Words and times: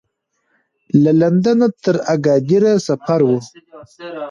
له 1.03 1.11
لندنه 1.21 1.67
تر 1.83 1.95
اګادیره 2.13 2.73
سفر 2.87 3.19
و. 3.25 3.29